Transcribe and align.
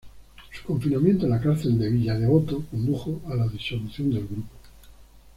Su 0.51 0.63
confinamiento 0.65 1.25
en 1.25 1.29
la 1.29 1.39
cárcel 1.39 1.77
de 1.77 1.87
Villa 1.91 2.17
Devoto 2.17 2.63
condujo 2.71 3.21
a 3.27 3.35
la 3.35 3.47
disolución 3.47 4.09
del 4.11 4.25
grupo. 4.25 4.49